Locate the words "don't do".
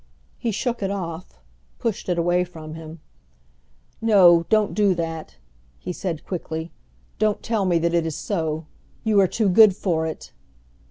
4.49-4.95